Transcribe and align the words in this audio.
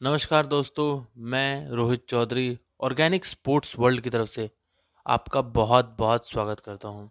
नमस्कार 0.00 0.46
दोस्तों, 0.46 1.04
मैं 1.18 1.68
Rohit 1.68 2.04
Chaudhary 2.08 2.58
organic 2.80 3.24
sports 3.24 3.74
world 3.78 4.00
की 4.00 4.10
तरफ़ 4.10 4.28
से 4.28 4.48
आपका 5.06 5.40
बहुत 5.40 5.96
बहुत 5.98 6.28
स्वागत 6.28 6.60
करता 6.60 6.88
हूँ। 6.88 7.10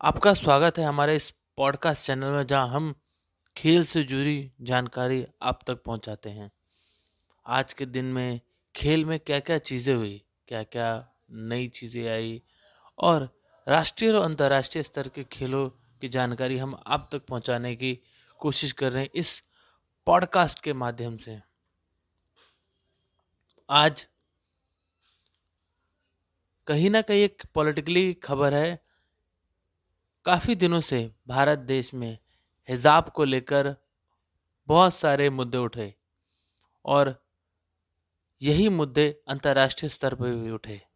आपका 0.00 0.32
स्वागत 0.34 0.78
है 0.78 0.84
हमारे 0.84 1.16
इस 1.16 1.28
पॉडकास्ट 1.56 2.06
चैनल 2.06 2.26
में 2.26 2.46
जहाँ 2.46 2.68
हम 2.68 2.94
खेल 3.56 3.84
से 3.84 4.02
जुड़ी 4.02 4.52
जानकारी 4.60 5.24
आप 5.42 5.60
तक 5.66 5.82
पहुंचाते 5.82 6.30
हैं। 6.30 6.50
आज 7.46 7.72
के 7.72 7.86
दिन 7.86 8.04
में 8.04 8.40
खेल 8.74 9.04
में 9.04 9.18
क्या 9.20 9.40
क्या 9.40 9.58
चीज़ें 9.60 9.94
हुई 9.94 10.22
क्या 10.48 10.62
क्या 10.62 11.08
नई 11.30 11.66
चीज़ें 11.68 12.06
आई 12.08 12.40
और 12.98 13.28
राष्ट्रीय 13.66 14.12
और 14.12 14.22
अंतर्राष्ट्रीय 14.22 14.82
स्तर 14.82 15.08
के 15.08 15.24
खेलों 15.24 15.68
की 16.00 16.08
जानकारी 16.08 16.58
हम 16.58 16.78
आप 16.86 17.08
तक 17.12 17.26
पहुँचाने 17.26 17.74
की 17.76 17.98
कोशिश 18.40 18.72
कर 18.72 18.92
रहे 18.92 19.02
हैं। 19.02 19.10
इस 19.14 19.42
पॉडकास्ट 20.06 20.60
के 20.60 20.72
माध्यम 20.72 21.16
से। 21.16 21.40
आज 23.70 24.08
कहीं 26.66 26.90
ना 26.90 27.02
कहीं 27.02 27.18
एक 27.18 27.42
पॉलिटिकली 27.54 28.14
खबर 28.14 28.54
है। 28.54 28.84
काफ़ी 30.24 30.54
दिनों 30.54 30.80
से 30.80 31.14
भारत 31.28 31.58
देश 31.58 31.94
में 31.94 32.18
हिजाब 32.68 33.08
को 33.08 33.24
लेकर 33.24 33.76
बहुत 34.66 34.94
सारे 34.94 35.30
मुद्दे 35.30 35.58
उठे 35.58 35.94
और 36.84 37.26
यही 38.42 38.68
मुद्दे 38.68 39.22
अंतर्राष्ट्रीय 39.28 39.88
स्तर 39.88 40.14
पर 40.14 40.30
भी 40.30 40.50
उठे। 40.50 40.86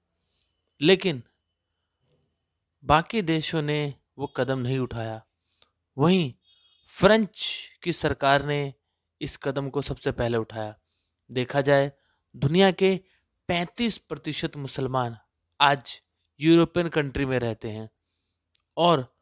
लेकिन 0.81 1.23
बाकी 2.85 3.23
देशों 3.23 3.63
ने 3.63 3.95
वो 4.19 4.27
कदम 4.27 4.59
नहीं 4.59 4.79
उठाया। 4.79 5.27
वहीं 5.99 6.35
फ्रेंच 6.89 7.71
की 7.83 7.93
सरकार 7.93 8.45
ने 8.45 8.75
इस 9.21 9.37
कदम 9.37 9.71
को 9.71 9.83
सबसे 9.83 10.13
पहले 10.13 10.39
उठाया। 10.39 10.79
देखा 11.31 11.61
जाए, 11.61 11.93
दुनिया 12.37 12.71
के 12.71 13.01
35 13.49 13.99
प्रतिशत 13.99 14.57
मुसलमान 14.57 15.19
आज 15.61 16.03
यूरोपियन 16.41 16.89
कंट्री 16.89 17.25
में 17.25 17.39
रहते 17.39 17.71
हैं 17.71 17.91
और 18.77 19.17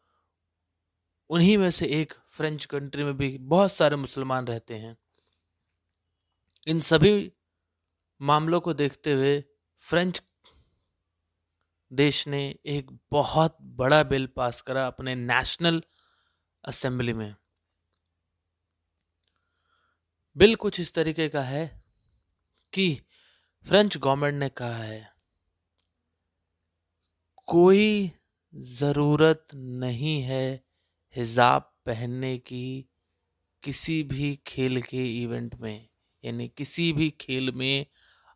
उन्हीं 1.30 1.58
में 1.58 1.70
से 1.70 1.86
एक 1.86 2.14
फ्रेंच 2.28 2.64
कंट्री 2.64 3.05
में 3.05 3.16
भी 3.16 3.38
बहुत 3.38 3.72
सारे 3.72 3.97
मुसलमान 3.97 4.47
रहते 4.47 4.75
हैं। 4.75 4.97
इन 6.66 6.81
सभी 6.81 7.33
मामलों 8.22 8.60
को 8.60 8.75
देखते 8.75 9.12
हुए 9.12 9.44
फ्रेंच 9.78 10.22
देश 11.92 12.28
ने 12.28 12.56
एक 12.66 12.98
बहुत 13.10 13.58
बड़ा 13.62 14.03
बिल 14.03 14.27
पास 14.27 14.60
करा 14.60 14.86
अपने 14.86 15.14
नेशनल 15.14 15.83
असेंबली 16.64 17.12
में। 17.12 17.36
बिल 20.37 20.55
कुछ 20.55 20.81
इस 20.81 20.92
तरीके 20.95 21.29
का 21.29 21.42
है 21.42 21.67
कि 22.73 23.03
फ्रेंच 23.67 23.97
गवर्नमेंट 23.97 24.34
ने 24.34 24.48
कहा 24.48 24.77
है, 24.77 25.09
कोई 27.48 28.12
ज़रूरत 28.55 29.47
नहीं 29.55 30.20
है 30.23 30.65
हिजाब 31.17 31.73
पहनने 31.87 32.37
की 32.39 32.89
किसी 33.62 34.03
भी 34.03 34.34
खेल 34.47 34.83
के 34.83 35.06
इवेंट 35.23 35.55
में। 35.55 35.89
यानी 36.25 36.48
किसी 36.48 36.93
भी 36.93 37.11
खेल 37.11 37.53
में 37.53 37.87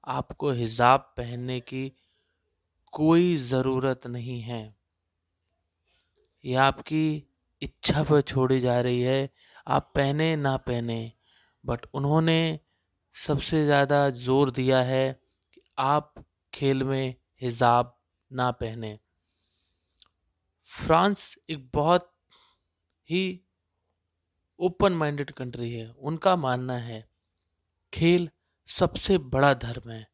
आपको 0.09 0.51
हिजाब 0.53 1.13
पहनने 1.17 1.61
की 1.61 1.93
कोई 2.93 3.37
ज़रूरत 3.37 4.07
नहीं 4.07 4.41
है। 4.41 4.65
यह 6.45 6.63
आपकी 6.63 7.07
इच्छा 7.63 8.03
पर 8.03 8.21
छोड़ी 8.21 8.61
जा 8.61 8.81
रही 8.81 9.01
है। 9.01 9.31
आप 9.67 9.93
पहने 9.95 10.35
ना 10.37 10.57
पहने 10.57 11.13
बट 11.65 11.87
उन्होंने 11.95 12.39
सबसे 13.15 13.65
ज़्यादा 13.65 14.09
ज़ोर 14.11 14.51
दिया 14.51 14.83
है 14.83 15.13
कि 15.53 15.61
आप 15.79 16.15
खेल 16.53 16.83
में 16.85 17.15
हिजाब 17.43 17.97
ना 18.31 18.51
पहने। 18.51 18.99
फ्रांस 20.69 21.37
एक 21.51 21.69
बहुत 21.75 22.13
ही 23.09 23.23
ओपन 24.59 24.93
माइंडेड 24.93 25.31
कंट्री 25.31 25.71
है। 25.73 25.89
उनका 25.91 26.35
मानना 26.37 26.77
है, 26.79 27.09
खेल 27.93 28.29
सबसे 28.69 29.19
बड़ा 29.19 29.53
धर्म 29.55 29.91
है 29.91 30.07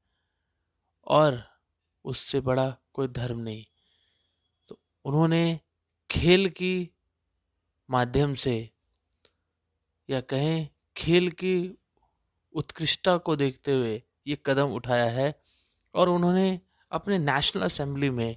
और 1.07 1.43
उससे 2.05 2.41
बड़ा 2.41 2.69
कोई 2.93 3.09
धर्म 3.09 3.39
नहीं। 3.39 3.65
तो 4.71 4.79
उन्होंने 5.05 5.61
खेल 6.11 6.49
की 6.51 6.91
माध्यम 7.89 8.35
से 8.35 8.57
या 10.09 10.21
कहें 10.21 10.69
खेल 10.97 11.31
की 11.31 11.79
उत्कृष्टता 12.55 13.17
को 13.17 13.37
देखते 13.37 13.73
हुए 13.73 14.03
ये 14.27 14.39
कदम 14.47 14.73
उठाया 14.73 15.11
है 15.11 15.43
और 15.95 16.09
उन्होंने 16.09 16.61
अपने 16.93 17.19
नेशनल 17.19 17.63
असेंबली 17.63 18.11
में 18.11 18.37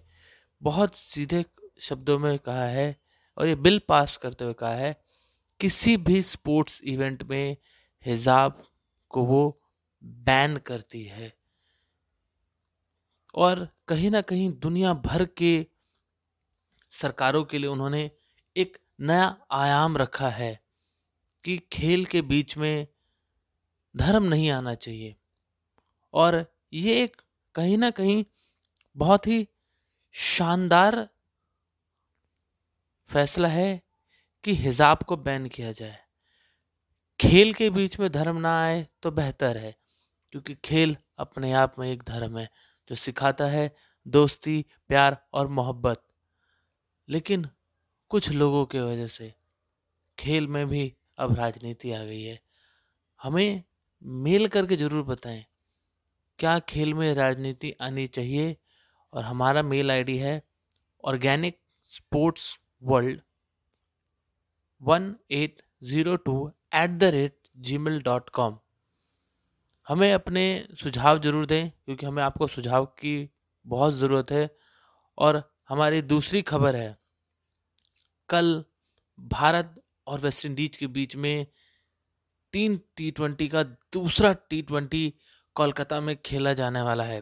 बहुत 0.62 0.96
सीधे 0.96 1.46
शब्दों 1.80 2.20
में 2.20 2.40
कहा 2.40 2.66
है 2.66 2.96
और 3.38 3.47
ये 3.47 3.56
बिल 3.56 3.81
पास 3.88 4.18
करते 4.18 4.46
हुए 4.46 4.53
कहा 4.53 4.74
है, 4.75 5.02
किसी 5.59 5.97
भी 5.97 6.22
स्पोर्ट्स 6.22 6.81
इवेंट 6.84 7.24
में 7.24 7.58
हिजाब 8.06 8.64
को 9.09 9.24
वो 9.26 9.62
बैन 10.03 10.58
करती 10.58 11.03
है। 11.03 11.34
और 13.36 13.68
कहीं 13.88 14.12
ना 14.12 14.22
कहीं 14.22 14.52
दुनिया 14.52 14.94
भर 14.94 15.26
के 15.26 15.68
सरकारों 16.91 17.44
के 17.44 17.58
लिए 17.58 17.70
उन्होंने 17.70 18.12
एक 18.56 18.78
नया 19.00 19.38
आयाम 19.52 19.97
रखा 19.97 20.30
है। 20.30 20.59
कि 21.44 21.57
खेल 21.72 22.05
के 22.05 22.22
बीच 22.22 22.57
में 22.57 22.88
धर्म 23.95 24.23
नहीं 24.23 24.50
आना 24.51 24.73
चाहिए। 24.75 25.16
और 26.13 26.45
ये 26.73 27.03
एक 27.03 27.22
कहीं 27.55 27.77
ना 27.77 27.89
कहीं 27.89 28.23
बहुत 28.95 29.27
ही 29.27 29.47
शानदार 30.11 31.07
फैसला 33.09 33.47
है 33.47 33.81
कि 34.44 34.53
हिजाब 34.53 35.03
को 35.03 35.17
बैन 35.17 35.47
किया 35.47 35.72
जाए। 35.72 35.97
खेल 37.19 37.53
के 37.53 37.69
बीच 37.69 37.99
में 37.99 38.11
धर्म 38.11 38.38
ना 38.38 38.61
आए 38.63 38.88
तो 39.03 39.11
बेहतर 39.11 39.57
है, 39.57 39.75
क्योंकि 40.31 40.55
खेल 40.55 40.95
अपने 41.17 41.53
आप 41.53 41.79
में 41.79 41.91
एक 41.91 42.03
धर्म 42.03 42.38
है 42.38 42.49
जो 42.89 42.95
सिखाता 42.95 43.47
है 43.47 43.75
दोस्ती, 44.07 44.66
प्यार 44.88 45.17
और 45.33 45.47
मोहब्बत। 45.47 46.03
लेकिन 47.09 47.49
कुछ 48.09 48.29
लोगों 48.29 48.66
के 48.66 48.81
वजह 48.81 49.07
से 49.07 49.33
खेल 50.19 50.47
में 50.47 50.67
भी 50.67 50.94
अब 51.19 51.35
राजनीति 51.35 51.91
आ 51.94 52.03
गई 52.03 52.22
है। 52.24 52.40
हमें 53.19 53.63
मेल 54.24 54.47
करके 54.47 54.75
ज़रूर 54.78 55.03
बताएँ, 55.06 55.44
क्या 56.40 56.57
खेल 56.62 56.94
में 56.94 57.13
राजनीति 57.16 57.74
आनी 57.81 58.06
चाहिए? 58.09 58.56
और 59.13 59.24
हमारा 59.24 59.62
मेल 59.63 59.91
आईडी 59.91 60.18
है 60.18 60.41
organic 61.03 61.58
sports 61.91 62.53
world 62.84 63.22
one 64.81 65.16
eight 65.34 65.62
zero 65.84 66.16
two 66.18 66.35
at 66.75 66.90
the 66.91 67.03
rate 67.13 67.38
Gmail 67.79 68.02
dot 68.02 68.29
com. 68.31 68.58
हमें 69.88 70.12
अपने 70.13 70.44
सुझाव 70.78 71.19
ज़रूर 71.19 71.46
दें, 71.46 71.69
क्योंकि 71.69 72.06
हमें 72.06 72.22
आपको 72.24 72.47
सुझाव 72.47 72.85
की 72.85 73.29
बहुत 73.66 73.94
ज़रूरत 73.94 74.31
है। 74.31 74.50
और 75.18 75.41
हमारी 75.69 76.02
दूसरी 76.03 76.41
खबर 76.44 76.75
है, 76.75 76.97
कल 78.29 78.63
भारत 79.18 79.75
और 80.09 80.20
वेस्ट 80.20 80.46
इंडीज 80.46 80.78
के 80.78 80.88
बीच 80.88 81.16
में 81.16 81.46
तीन 82.53 82.80
टी 82.96 83.09
ट्वेंटी 83.12 83.47
का 83.47 83.64
दूसरा 83.94 84.31
टी 84.50 84.62
ट्वेंटी 84.62 85.14
कोलकाता 85.56 86.00
में 86.02 86.16
खेला 86.22 86.53
जाने 86.53 86.81
वाला 86.81 87.03
है। 87.03 87.22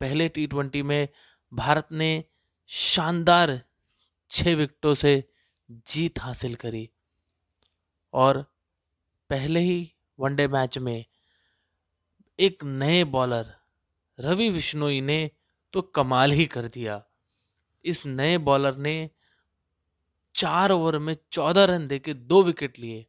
पहले 0.00 0.28
टी 0.28 0.46
ट्वेंटी 0.46 0.82
में 0.82 1.08
भारत 1.52 1.88
ने 1.92 2.24
शानदार 2.68 3.60
छः 4.30 4.54
विकेटों 4.56 4.94
से 4.94 5.12
जीत 5.86 6.18
हासिल 6.20 6.54
करी 6.54 6.88
और 8.12 8.42
पहले 9.30 9.60
ही 9.60 9.92
वनडे 10.18 10.46
मैच 10.48 10.78
में 10.78 11.04
एक 12.38 12.64
नए 12.64 13.04
बॉलर 13.04 13.54
रवि 14.18 14.50
बिश्नोई 14.50 15.00
ने 15.00 15.30
तो 15.72 15.82
कमाल 15.82 16.32
ही 16.32 16.46
कर 16.46 16.66
दिया। 16.66 17.02
इस 17.84 18.06
नए 18.06 18.38
बॉलर 18.38 18.76
ने 18.76 19.10
चार 20.34 20.70
ओवर 20.70 20.98
में 20.98 21.16
चौदह 21.32 21.64
रन 21.64 21.86
देके 21.86 22.14
दो 22.14 22.42
विकेट 22.42 22.78
लिए। 22.78 23.06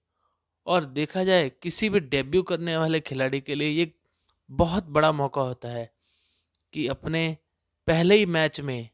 और 0.68 0.86
देखा 0.86 1.24
जाए, 1.24 1.50
किसी 1.50 1.90
भी 1.90 2.00
डेब्यू 2.00 2.44
करने 2.44 2.78
वाले 2.78 3.00
खिलाड़ी 3.00 3.42
के 3.42 3.56
लिए 3.56 3.70
ये 3.70 3.92
बहुत 4.50 4.86
बड़ा 4.86 5.12
मौका 5.12 5.42
होता 5.42 5.70
है 5.70 5.90
कि 6.74 6.88
अपने 6.88 7.38
पहले 7.88 8.16
ही 8.16 8.26
मैच 8.26 8.60
में 8.62 8.90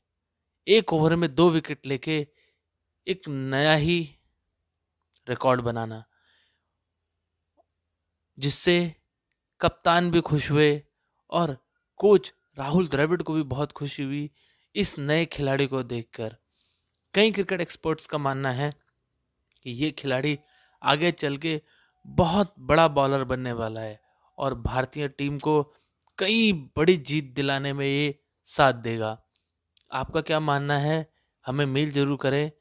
एक 0.68 0.94
ओवर 0.94 1.16
में 1.16 1.34
दो 1.36 1.50
विकेट 1.50 1.86
लेके 1.86 2.28
एक 3.08 3.28
नया 3.28 3.74
ही 3.74 4.00
रिकॉर्ड 5.28 5.62
बनाना, 5.62 6.04
जिससे 8.38 8.96
कप्तान 9.62 10.12
भी 10.12 10.22
खुश 10.22 10.52
हुए 10.52 10.84
और 11.30 11.58
कोच 12.00 12.34
राहुल 12.58 12.88
द्रविड़ 12.88 13.22
को 13.22 13.34
भी 13.34 13.44
बहुत 13.44 13.72
खुशी 13.72 14.04
हुई 14.04 14.30
इस 14.76 14.98
नए 15.00 15.26
खिलाड़ी 15.26 15.68
को 15.68 15.84
देखकर। 15.84 16.36
कई 17.14 17.32
क्रिकेट 17.32 17.62
एक्सपर्ट्स 17.62 18.06
का 18.08 18.18
मानना 18.18 18.52
है 18.52 18.70
कि 19.66 19.72
ये 19.74 19.90
खिलाड़ी 19.92 20.38
आगे 20.82 21.12
चल 21.12 21.36
के 21.38 21.62
बहुत 22.06 22.54
बड़ा 22.60 22.88
बॉलर 22.88 23.24
बनने 23.24 23.54
वाला 23.54 23.82
है 23.82 24.00
और 24.38 24.54
भारतीय 24.62 25.08
टीम 25.08 25.40
को 25.40 25.62
कई 26.18 26.52
बड़ी 26.78 26.96
जीत 27.00 27.34
दिलाने 27.36 27.74
में 27.74 27.86
ये 27.86 28.16
साथ 28.48 28.74
देगा। 28.74 29.18
आपका 29.92 30.22
क्या 30.22 30.40
मानना 30.40 30.78
है? 30.78 31.08
हमें 31.46 31.66
मेल 31.66 31.92
ज़रूर 31.92 32.18
करें। 32.22 32.52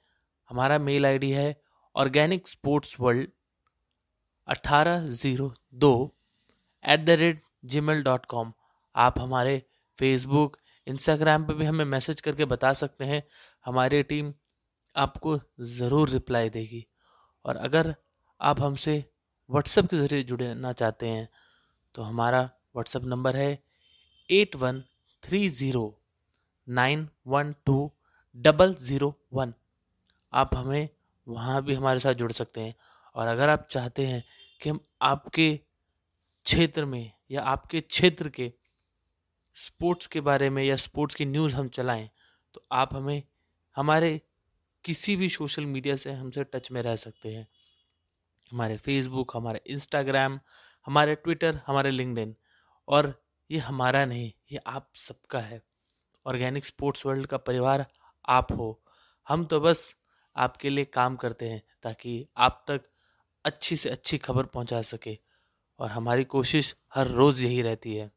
हमारा 0.50 0.78
मेल 0.78 1.06
आईडी 1.06 1.30
है 1.30 1.60
ऑर्गेनिक 1.94 2.48
स्पोर्ट्स 2.48 2.96
वर्ल्ड 3.00 3.28
अट्ठारह 4.48 5.06
ज़ीरो 5.06 5.52
दो 5.74 5.92
at 6.84 7.00
the 7.00 7.10
rate 7.20 7.42
Gmail 7.80 8.02
dot 8.02 8.26
com 8.26 8.52
आप 8.94 9.18
हमारे 9.18 9.62
फेसबुक, 9.98 10.56
इंस्टाग्राम 10.86 11.44
पर 11.46 11.54
भी 11.54 11.64
हमें 11.64 11.84
मैसेज 11.84 12.20
करके 12.20 12.44
बता 12.46 12.72
सकते 12.74 13.04
हैं। 13.04 13.22
हमारी 13.66 14.02
टीम 14.02 14.32
आपको 14.96 15.38
ज़रूर 15.60 16.08
रिप्लाई 16.10 16.50
देगी। 16.50 16.86
और 17.44 17.56
अगर 17.58 17.94
आप 18.40 18.60
हमसे 18.60 19.04
व्हाट्सएप 19.50 19.86
के 19.86 19.96
ज़रिए 19.96 20.22
जुड़ना 20.22 20.72
चाहते 20.72 21.08
हैं 21.08 21.28
तो 21.94 22.02
हमारा 22.02 22.42
व्हाट्सएप 22.42 23.04
नंबर 23.04 23.36
है 23.36 23.50
eight 24.28 24.56
one 24.56 24.82
three 25.22 25.48
zero 25.50 25.84
nine 26.66 27.08
one 27.26 27.54
two 27.66 27.90
double 28.36 28.74
zero 28.80 29.14
one. 29.34 29.54
आप 30.32 30.54
हमें 30.54 30.88
वहाँ 31.26 31.62
भी 31.62 31.74
हमारे 31.74 31.98
साथ 31.98 32.14
जुड़ 32.14 32.32
सकते 32.32 32.60
हैं। 32.60 32.74
और 33.16 33.26
अगर 33.26 33.48
आप 33.48 33.66
चाहते 33.70 34.06
हैं 34.06 34.22
कि 34.60 34.70
हम 34.70 34.80
आपके 35.02 35.54
क्षेत्र 36.46 36.84
में 36.84 37.12
या 37.30 37.42
आपके 37.44 37.80
क्षेत्र 37.80 38.28
के 38.28 38.52
स्पोर्ट्स 39.56 40.06
के 40.06 40.20
बारे 40.22 40.50
में 40.50 40.62
या 40.64 40.76
स्पोर्ट्स 40.78 41.14
की 41.14 41.24
न्यूज़ 41.26 41.54
हम 41.56 41.68
चलाएँ 41.70 42.08
तो 42.54 42.64
आप 42.72 42.94
हमें, 42.94 43.22
हमारे 43.76 44.20
किसी 44.84 45.16
भी 45.16 45.28
सोशल 45.28 45.66
मीडिया 45.66 45.96
से 45.96 46.12
हमसे 46.12 46.44
टच 46.44 46.70
में 46.72 46.80
रह 46.82 46.96
सकते 46.96 47.28
हैं। 47.28 47.46
हमारे 48.52 48.76
फेसबुक 48.76 49.36
हमारे 49.36 49.60
इंस्टाग्राम 49.66 50.38
हमारे 50.86 51.14
ट्विटर 51.14 51.60
हमारे 51.66 51.90
लिंकडिन 51.90 52.34
और 52.88 53.14
ये 53.50 53.58
हमारा 53.58 54.04
नहीं, 54.04 54.30
ये 54.52 54.60
आप 54.66 54.88
सबका 54.96 55.38
है। 55.40 55.60
ऑर्गेनिक 56.26 56.64
स्पोर्ट्स 56.64 57.06
वर्ल्ड 57.06 57.26
का 57.26 57.36
परिवार 57.38 57.84
आप 58.28 58.52
हो। 58.52 58.80
हम 59.26 59.44
तो 59.44 59.60
बस 59.60 59.94
आपके 60.36 60.70
लिए 60.70 60.84
काम 60.84 61.16
करते 61.16 61.48
हैं 61.48 61.62
ताकि 61.82 62.26
आप 62.38 62.64
तक 62.68 62.82
अच्छी 63.44 63.76
से 63.76 63.90
अच्छी 63.90 64.18
खबर 64.18 64.44
पहुँचा 64.46 64.80
सके 64.82 65.16
और 65.80 65.90
हमारी 65.90 66.24
कोशिश 66.26 66.74
हर 66.94 67.08
रोज़ 67.08 67.42
यही 67.44 67.62
रहती 67.62 67.94
है 67.96 68.10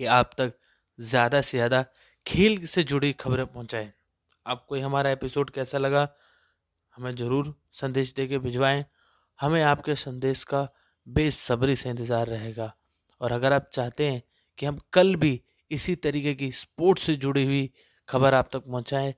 कि 0.00 0.04
आप 0.12 0.30
तक 0.38 0.52
ज़्यादा 0.98 1.40
से 1.40 1.58
ज़्यादा 1.58 1.84
खेल 2.26 2.64
से 2.66 2.82
जुड़ी 2.82 3.12
खबरें 3.12 3.46
पहुंचाएँ। 3.46 3.92
आपको 4.46 4.80
हमारा 4.80 5.10
एपिसोड 5.10 5.50
कैसा 5.50 5.78
लगा, 5.78 6.08
हमें 6.96 7.14
ज़रूर 7.14 7.54
संदेश 7.72 8.12
दे 8.14 8.26
के 8.26 8.38
भिजवाएँ। 8.38 8.84
हमें 9.38 9.62
आपके 9.62 9.94
संदेश 9.96 10.42
का 10.44 10.68
बेसब्री 11.06 11.76
से 11.76 11.90
इंतज़ार 11.90 12.26
रहेगा। 12.26 12.72
और 13.20 13.32
अगर 13.32 13.52
आप 13.52 13.68
चाहते 13.72 14.06
हैं 14.06 14.22
कि 14.58 14.66
हम 14.66 14.78
कल 14.92 15.14
भी 15.16 15.40
इसी 15.70 15.94
तरीके 15.96 16.34
की 16.34 16.50
स्पोर्ट्स 16.52 17.02
से 17.02 17.14
जुड़ी 17.16 17.44
हुई 17.44 17.70
खबर 18.08 18.34
आप 18.34 18.48
तक 18.52 18.62
पहुंचाएँ 18.62 19.14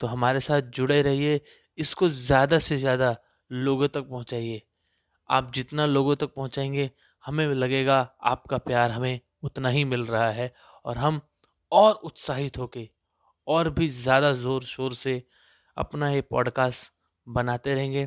तो 0.00 0.06
हमारे 0.06 0.40
साथ 0.40 0.62
जुड़े 0.70 1.00
रहिए, 1.02 1.40
इसको 1.78 2.08
ज़्यादा 2.08 2.58
से 2.58 2.76
ज़्यादा 2.76 3.16
लोगों 3.50 3.88
तक 3.88 4.00
पहुंचाइए। 4.00 4.60
आप 5.28 5.50
जितना 5.54 5.86
लोगों 5.86 6.14
तक 6.16 6.34
पहुंचाएँगे, 6.34 6.90
हमें 7.24 7.46
लगेगा 7.46 7.98
आपका 8.22 8.58
प्यार 8.58 8.90
हमें 8.90 9.20
उतना 9.42 9.68
ही 9.68 9.84
मिल 9.84 10.04
रहा 10.06 10.30
है 10.30 10.52
और 10.84 10.98
हम 10.98 11.20
और 11.72 11.94
उत्साहित 11.94 12.58
होके 12.58 12.88
और 13.48 13.70
भी 13.70 13.88
ज़्यादा 13.88 14.32
ज़ोर 14.34 14.62
शोर 14.64 14.94
से 14.94 15.22
अपना 15.76 16.10
ये 16.10 16.20
पॉडकास्ट 16.20 16.92
बनाते 17.26 17.74
रहेंगे, 17.74 18.04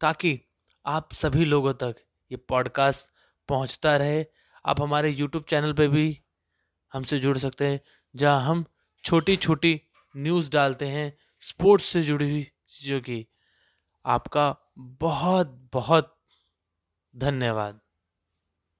ताकि 0.00 0.40
आप 0.86 1.12
सभी 1.12 1.44
लोगों 1.44 1.72
तक 1.74 1.96
ये 2.30 2.36
पॉडकास्ट 2.48 3.10
पहुँचता 3.48 3.96
रहे। 3.96 4.24
आप 4.64 4.80
हमारे 4.80 5.10
यूट्यूब 5.10 5.44
चैनल 5.48 5.72
पे 5.72 5.88
भी 5.88 6.06
हमसे 6.92 7.18
जुड़ 7.18 7.36
सकते 7.38 7.66
हैं, 7.66 7.80
जहाँ 8.14 8.40
हम 8.42 8.64
छोटी 9.04 9.36
छोटी 9.36 9.80
न्यूज़ 10.14 10.50
डालते 10.50 10.86
हैं 10.88 11.12
स्पोर्ट्स 11.44 11.84
से 11.84 12.02
जुड़ी 12.02 12.30
हुई 12.30 12.42
चीज़ों 12.68 13.00
की। 13.00 13.26
आपका 14.04 14.54
बहुत 14.78 15.58
बहुत 15.72 16.14
धन्यवाद। 17.14 17.80